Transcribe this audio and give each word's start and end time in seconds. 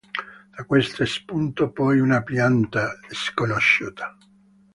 Da 0.57 0.63
questa 0.65 1.05
spuntò 1.05 1.69
poi 1.69 1.99
una 1.99 2.23
pianta 2.23 2.97
sconosciuta. 3.11 4.17